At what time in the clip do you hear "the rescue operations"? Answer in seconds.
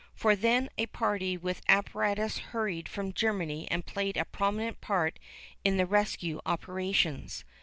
5.77-7.45